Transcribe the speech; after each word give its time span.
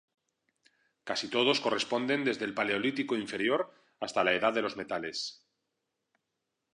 Casi 1.09 1.27
todos 1.29 1.59
corresponden 1.65 2.23
desde 2.27 2.45
el 2.45 2.55
Paleolítico 2.55 3.15
inferior 3.15 3.71
hasta 3.99 4.23
la 4.23 4.33
edad 4.33 4.51
de 4.51 4.63
los 4.63 4.75
metales. 4.75 5.45